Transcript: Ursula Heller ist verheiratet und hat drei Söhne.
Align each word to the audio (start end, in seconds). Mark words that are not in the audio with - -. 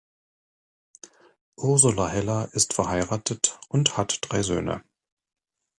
Ursula 1.57 2.07
Heller 2.07 2.49
ist 2.53 2.73
verheiratet 2.73 3.59
und 3.69 3.97
hat 3.97 4.17
drei 4.23 4.41
Söhne. 4.41 4.83